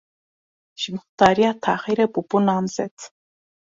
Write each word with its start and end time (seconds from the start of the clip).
Ji 0.79 0.89
mixtariya 0.95 1.51
taxê 1.63 1.93
re 1.99 2.05
bûbû 2.13 2.37
namzet. 2.49 2.95